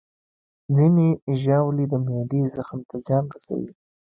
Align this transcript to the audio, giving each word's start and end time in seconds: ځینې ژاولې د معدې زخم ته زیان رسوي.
ځینې 0.75 1.07
ژاولې 1.41 1.85
د 1.89 1.93
معدې 2.05 2.41
زخم 2.55 2.79
ته 2.89 2.95
زیان 3.05 3.25
رسوي. 3.35 3.71